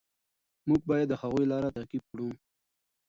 موږ 0.67 0.81
باید 0.89 1.07
د 1.09 1.13
هغوی 1.21 1.45
لاره 1.51 1.69
تعقیب 1.75 2.03
کړو. 2.11 2.27